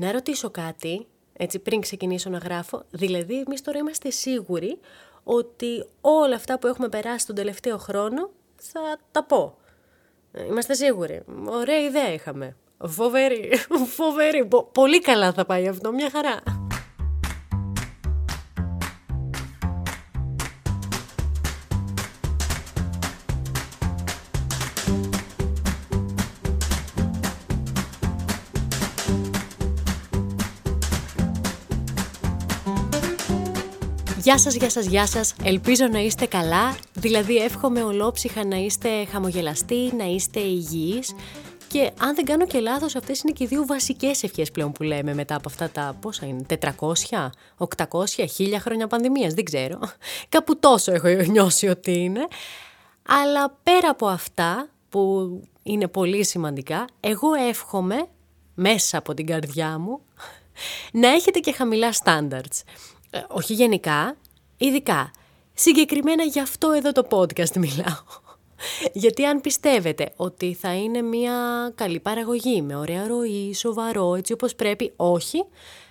[0.00, 2.82] να ρωτήσω κάτι, έτσι πριν ξεκινήσω να γράφω.
[2.90, 4.78] Δηλαδή, εμείς τώρα είμαστε σίγουροι
[5.24, 8.80] ότι όλα αυτά που έχουμε περάσει τον τελευταίο χρόνο θα
[9.12, 9.56] τα πω.
[10.32, 11.22] Ε, Είμαστε σίγουροι.
[11.46, 12.56] Ωραία ιδέα είχαμε.
[12.86, 13.50] Φοβερή,
[13.96, 14.44] φοβερή.
[14.46, 16.40] Πο- Πολύ καλά θα πάει αυτό, μια χαρά.
[34.22, 35.34] Γεια σας, γεια σας, γεια σας.
[35.42, 36.76] Ελπίζω να είστε καλά.
[36.94, 41.14] Δηλαδή εύχομαι ολόψυχα να είστε χαμογελαστοί, να είστε υγιείς.
[41.68, 44.82] Και αν δεν κάνω και λάθος, αυτές είναι και οι δύο βασικές ευχές πλέον που
[44.82, 49.78] λέμε μετά από αυτά τα, πόσα είναι, 400, 800, 1000 χρόνια πανδημίας, δεν ξέρω.
[50.28, 52.26] Κάπου τόσο έχω νιώσει ότι είναι.
[53.08, 55.30] Αλλά πέρα από αυτά που
[55.62, 58.06] είναι πολύ σημαντικά, εγώ εύχομαι
[58.54, 60.00] μέσα από την καρδιά μου
[60.92, 62.62] να έχετε και χαμηλά standards.
[63.10, 64.16] Ε, όχι γενικά,
[64.56, 65.10] ειδικά.
[65.54, 68.04] Συγκεκριμένα για αυτό εδώ το podcast μιλάω.
[68.92, 71.32] Γιατί αν πιστεύετε ότι θα είναι μια
[71.74, 75.44] καλή παραγωγή, με ωραία ροή, σοβαρό, έτσι όπως πρέπει, όχι.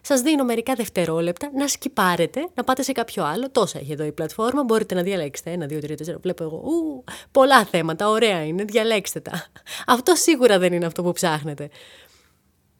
[0.00, 3.50] Σας δίνω μερικά δευτερόλεπτα να σκυπάρετε, να πάτε σε κάποιο άλλο.
[3.50, 5.50] Τόσα έχει εδώ η πλατφόρμα, μπορείτε να διαλέξετε.
[5.50, 6.56] Ένα, δύο, τρία, τέσσερα, βλέπω εγώ.
[6.56, 9.46] Ου, πολλά θέματα, ωραία είναι, διαλέξτε τα.
[9.96, 11.68] Αυτό σίγουρα δεν είναι αυτό που ψάχνετε.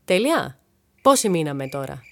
[0.04, 0.58] Τέλεια.
[1.02, 2.02] Πόσοι μείναμε τώρα;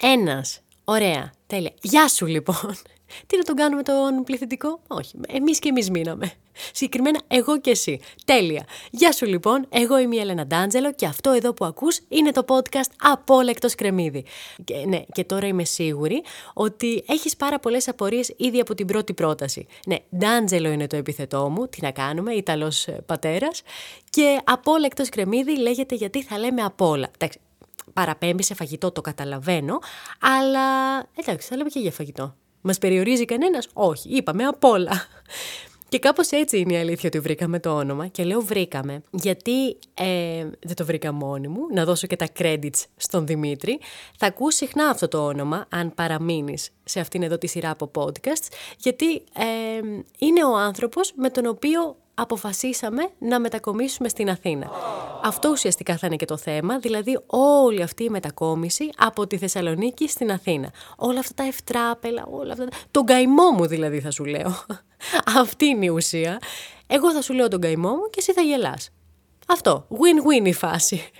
[0.00, 0.60] Ένας.
[0.84, 1.32] Ωραία.
[1.46, 1.72] Τέλεια.
[1.80, 2.76] Γεια σου λοιπόν.
[3.26, 5.18] Τι να τον κάνουμε τον πληθυντικό; Όχι.
[5.28, 6.32] Εμείς και εμείς μείναμε.
[6.72, 8.00] Συγκεκριμένα εγώ και εσύ.
[8.24, 8.64] Τέλεια.
[8.90, 9.66] Γεια σου λοιπόν.
[9.68, 14.24] Εγώ είμαι η Έλενα Ντάντζελο και αυτό εδώ που ακούς είναι το podcast Απόλεκτος Κρεμμύδι.
[14.64, 16.22] Και, ναι, και τώρα είμαι σίγουρη
[16.54, 19.66] ότι έχεις πάρα πολλές απορίες ήδη από την πρώτη πρόταση.
[19.86, 21.68] Ναι, Ντάντζελο είναι το επιθετό μου.
[21.68, 23.62] Τι να κάνουμε, Ιταλός ε, πατέρας.
[24.10, 27.10] Και Απόλεκτος Κρεμμύδι λέγεται γιατί θα λέμε απ' όλα.
[27.14, 27.38] Εντάξει,
[27.92, 29.78] παραπέμπει σε φαγητό, το καταλαβαίνω,
[30.20, 32.34] αλλά εντάξει, θα λέμε και για φαγητό.
[32.60, 35.06] Μας περιορίζει κανένας; Όχι, είπαμε απ' όλα.
[35.92, 40.46] Και κάπως έτσι είναι η αλήθεια ότι βρήκαμε το όνομα και λέω βρήκαμε γιατί ε,
[40.60, 43.80] δεν το βρήκα μόνη μου, να δώσω και τα credits στον Δημήτρη.
[44.16, 48.48] Θα ακούσει συχνά αυτό το όνομα αν παραμείνεις σε αυτήν εδώ τη σειρά από podcasts
[48.78, 49.80] γιατί ε,
[50.18, 54.70] είναι ο άνθρωπος με τον οποίο αποφασίσαμε να μετακομίσουμε στην Αθήνα.
[55.22, 60.08] Αυτό ουσιαστικά θα είναι και το θέμα, δηλαδή όλη αυτή η μετακόμιση από τη Θεσσαλονίκη
[60.08, 60.72] στην Αθήνα.
[60.96, 62.66] Όλα αυτά τα ευτράπελα, όλα αυτά.
[62.90, 64.54] Τον καημό μου δηλαδή θα σου λέω.
[65.42, 66.38] Αυτή είναι η ουσία.
[66.86, 68.90] Εγώ θα σου λέω τον καημό μου και εσύ θα γελάς.
[69.48, 69.86] Αυτό.
[69.90, 71.10] Win-win η φάση.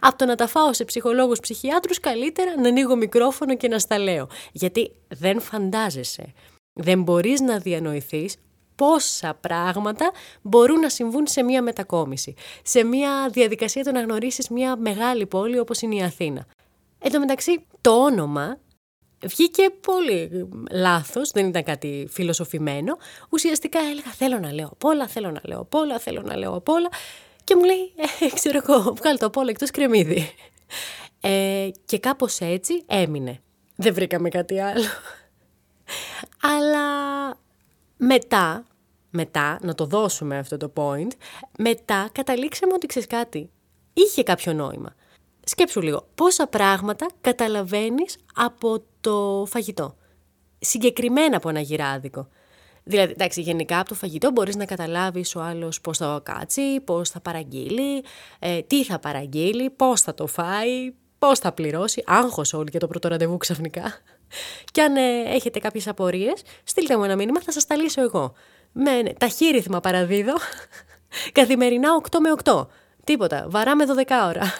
[0.00, 3.98] Από το να τα φάω σε ψυχολόγους, ψυχιάτρους, καλύτερα να ανοίγω μικρόφωνο και να στα
[3.98, 4.28] λέω.
[4.52, 6.32] Γιατί δεν φαντάζεσαι.
[6.72, 8.36] Δεν μπορείς να διανοηθείς
[8.74, 10.12] πόσα πράγματα
[10.42, 12.34] μπορούν να συμβούν σε μια μετακόμιση.
[12.62, 16.46] Σε μια διαδικασία το να γνωρίσεις μια μεγάλη πόλη όπως είναι η Αθήνα.
[16.98, 18.58] Εν τω μεταξύ, το όνομα
[19.24, 22.96] βγήκε πολύ λάθος, δεν ήταν κάτι φιλοσοφημένο.
[23.30, 26.54] Ουσιαστικά έλεγα θέλω να λέω απ' όλα, θέλω να λέω απ' όλα, θέλω να λέω
[26.54, 26.88] απ' όλα.
[27.44, 30.34] Και μου λέει, ε, ξέρω εγώ, βγάλω το απ' όλα εκτός κρεμμύδι.
[31.20, 33.40] Ε, και κάπως έτσι έμεινε.
[33.76, 34.84] Δεν βρήκαμε κάτι άλλο.
[36.40, 36.82] Αλλά
[38.06, 38.64] μετά,
[39.10, 41.10] μετά, να το δώσουμε αυτό το point,
[41.58, 43.50] μετά καταλήξαμε ότι ξέρεις κάτι,
[43.92, 44.94] είχε κάποιο νόημα.
[45.44, 49.96] Σκέψου λίγο, πόσα πράγματα καταλαβαίνεις από το φαγητό.
[50.58, 52.28] Συγκεκριμένα από ένα γυράδικο.
[52.84, 57.10] Δηλαδή, εντάξει, γενικά από το φαγητό μπορείς να καταλάβεις ο άλλος πώς θα κάτσει, πώς
[57.10, 58.04] θα παραγγείλει,
[58.38, 62.86] ε, τι θα παραγγείλει, πώς θα το φάει, πώς θα πληρώσει, άγχος όλοι για το
[62.86, 63.82] πρώτο ραντεβού ξαφνικά.
[64.72, 68.34] Και αν ε, έχετε κάποιες απορίες, στείλτε μου ένα μήνυμα, θα σας τα λύσω εγώ.
[68.72, 70.34] Με ναι, ταχύρυθμα παραδίδω,
[71.38, 72.66] καθημερινά 8 με 8.
[73.04, 74.42] Τίποτα, βαράμε 12 ώρα.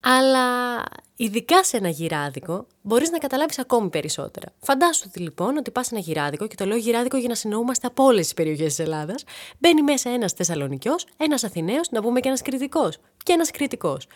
[0.00, 0.82] Αλλά
[1.16, 4.46] ειδικά σε ένα γυράδικο μπορείς να καταλάβεις ακόμη περισσότερα.
[4.60, 8.04] Φαντάσου λοιπόν ότι πας σε ένα γυράδικο και το λέω γυράδικο για να συνεννοούμαστε από
[8.04, 9.24] όλες τις περιοχές της Ελλάδας.
[9.58, 14.06] Μπαίνει μέσα ένας Θεσσαλονικιός, ένας Αθηναίος, να πούμε και ένας Κρητικός και ένας Κρητικός.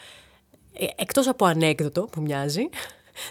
[0.72, 2.68] Ε, εκτός από ανέκδοτο που μοιάζει,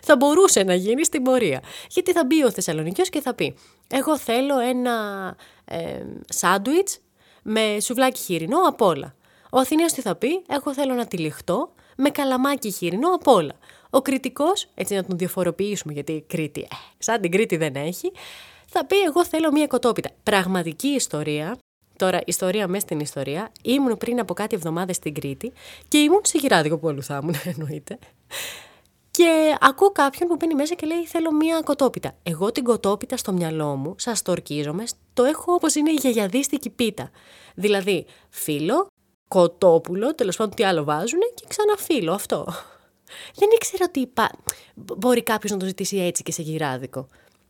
[0.04, 1.62] θα μπορούσε να γίνει στην πορεία.
[1.90, 3.56] Γιατί θα μπει ο Θεσσαλονικιός και θα πει
[3.88, 4.96] εγώ θέλω ένα
[5.66, 7.00] ε, σάντουιτς
[7.44, 9.16] με σουβλάκι χοιρινό απ' όλα.
[9.52, 13.54] Ο Αθηναίος τι θα πει, εγώ θέλω ένα τυλιχτό με καλαμάκι χοιρινό απ' όλα.
[13.90, 16.66] Ο κριτικός, έτσι να τον διαφοροποιήσουμε γιατί η Κρήτη, ε,
[16.98, 18.12] σαν την Κρήτη δεν έχει,
[18.66, 20.10] θα πει εγώ θέλω μία κοτόπιτα.
[20.24, 21.58] Πραγματική ιστορία,
[21.96, 25.52] τώρα ιστορία μέσα στην ιστορία, ήμουν πριν από κάτι εβδομάδες στην Κρήτη
[25.88, 28.00] και ήμουν σε γυράδικο που αλλού θα ήμουν εννοείται.
[29.18, 32.16] Και ακούω κάποιον που μπαίνει μέσα και λέει: Θέλω μία κοτόπιτα.
[32.24, 34.84] Εγώ την κοτόπιτα στο μυαλό μου, σας το ορκίζομαι,
[35.14, 37.12] το έχω όπως είναι η γιαγιαδίστικη πίτα.
[37.56, 38.88] Δηλαδή, φύλλο,
[39.28, 42.46] κοτόπουλο, τέλος πάντων τι άλλο βάζουν και ξαναφύλλω αυτό.
[43.36, 44.30] Δεν ήξερα ότι υπά...
[44.76, 47.08] μπορεί κάποιος να το ζητήσει έτσι και σε γυράδικο.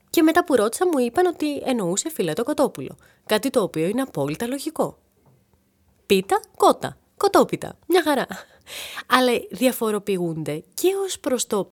[0.09, 2.95] Και μετά που ρώτησα μου είπαν ότι εννοούσε το κοτόπουλο.
[3.25, 4.97] Κάτι το οποίο είναι απόλυτα λογικό.
[6.05, 6.97] Πίτα, κότα.
[7.17, 7.77] Κοτόπιτα.
[7.87, 8.27] Μια χαρά.
[9.07, 11.67] Αλλά διαφοροποιούνται και ως προς το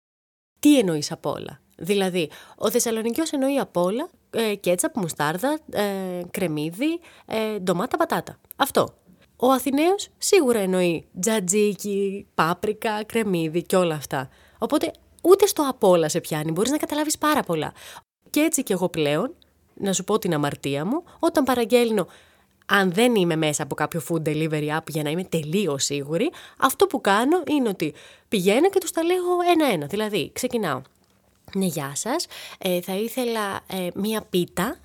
[0.59, 1.59] τι εννοείς απ' όλα.
[1.77, 5.83] Δηλαδή, ο Θεσσαλονικιός εννοεί απ' όλα ε, κέτσαπ, μουστάρδα, ε,
[6.31, 8.39] κρεμμύδι, ε, ντομάτα, πατάτα.
[8.55, 8.97] Αυτό.
[9.37, 14.29] Ο Αθηναίος σίγουρα εννοεί τζατζίκι, πάπρικα, κρεμμύδι και όλα αυτά.
[14.57, 17.73] Οπότε ούτε στο απ' όλα σε πιάνει, μπορείς να καταλάβεις πάρα πολλά.
[18.29, 19.35] Και έτσι κι εγώ πλέον,
[19.73, 22.07] να σου πω την αμαρτία μου, όταν παραγγέλνω
[22.65, 26.85] αν δεν είμαι μέσα από κάποιο food delivery app για να είμαι τελείως σίγουρη, αυτό
[26.85, 27.93] που κάνω είναι ότι
[28.27, 29.23] πηγαίνω και τους τα λέω
[29.53, 29.85] ένα-ένα.
[29.85, 30.81] Δηλαδή, ξεκινάω.
[31.53, 32.25] Ναι, γεια σας.
[32.57, 34.79] Ε, θα ήθελα ε, μία πίτα.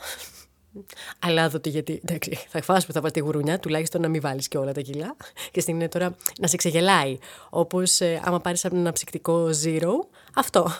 [1.26, 4.58] Αλάδοτη, γιατί εντάξει, θα φας που θα πας τη γουρούνια, τουλάχιστον να μην βάλεις και
[4.58, 5.16] όλα τα κιλά.
[5.50, 7.18] Και στην είναι τώρα να σε ξεγελάει.
[7.50, 9.92] Όπως ε, άμα πάρεις ένα ψυκτικό zero,
[10.34, 10.70] αυτό.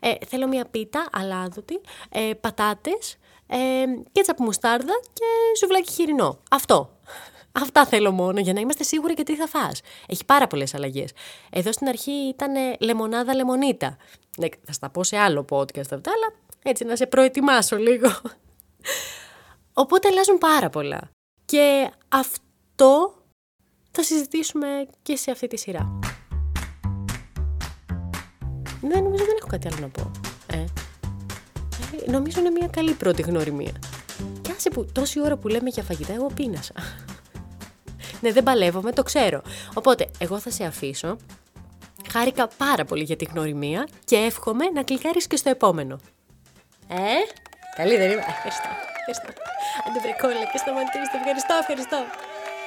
[0.00, 3.16] Ε, θέλω μία πίτα, αλάδοτη, ε, πατάτες,
[3.50, 5.24] ε, κέτσαπ μουστάρδα και
[5.58, 6.38] σουβλάκι χοιρινό.
[6.50, 6.98] Αυτό.
[7.52, 9.80] Αυτά θέλω μόνο για να είμαστε σίγουροι και τι θα φας.
[10.06, 11.12] Έχει πάρα πολλές αλλαγές.
[11.50, 13.96] Εδώ στην αρχή ήταν λεμονάδα λεμονίτα.
[14.38, 16.32] Ναι, θα στα πω σε άλλο podcast αυτά, αλλά
[16.62, 18.08] έτσι να σε προετοιμάσω λίγο.
[19.72, 21.10] Οπότε αλλάζουν πάρα πολλά.
[21.44, 23.14] Και αυτό
[23.90, 25.98] θα συζητήσουμε και σε αυτή τη σειρά.
[28.80, 30.10] Δεν νομίζω δεν έχω κάτι άλλο να πω.
[30.46, 30.64] Ε
[32.06, 33.72] νομίζω είναι μια καλή πρώτη γνωριμία.
[34.42, 36.74] Κι άσε που τόση ώρα που λέμε για φαγητά, εγώ πίνασα.
[38.20, 39.42] ναι, δεν παλεύομαι, το ξέρω.
[39.74, 41.16] Οπότε, εγώ θα σε αφήσω.
[42.10, 45.98] Χάρηκα πάρα πολύ για τη γνωριμία και εύχομαι να κλικάρεις και στο επόμενο.
[46.88, 46.96] Ε,
[47.76, 48.24] καλή δεν είμαι.
[48.28, 48.68] Ευχαριστώ.
[48.98, 49.42] Ευχαριστώ.
[49.88, 51.16] Αντιβρικόλα και σταματήστε.
[51.18, 52.29] Ευχαριστώ, ευχαριστώ.